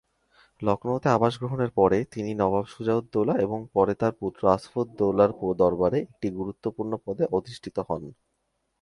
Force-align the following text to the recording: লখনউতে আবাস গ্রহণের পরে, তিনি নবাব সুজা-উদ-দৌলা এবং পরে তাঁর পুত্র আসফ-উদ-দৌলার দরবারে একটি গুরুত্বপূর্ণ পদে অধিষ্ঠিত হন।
লখনউতে 0.61 1.07
আবাস 1.09 1.33
গ্রহণের 1.37 1.71
পরে, 1.71 1.97
তিনি 2.13 2.31
নবাব 2.33 2.65
সুজা-উদ-দৌলা 2.67 3.35
এবং 3.45 3.59
পরে 3.73 3.93
তাঁর 3.95 4.13
পুত্র 4.21 4.41
আসফ-উদ-দৌলার 4.47 5.31
দরবারে 5.61 5.97
একটি 6.05 6.27
গুরুত্বপূর্ণ 6.39 6.91
পদে 7.05 7.23
অধিষ্ঠিত 7.37 7.77
হন। 7.87 8.03